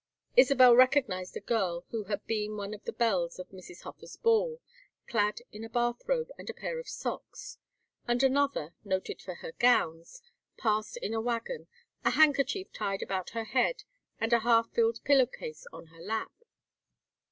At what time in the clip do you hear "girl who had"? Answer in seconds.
1.41-2.25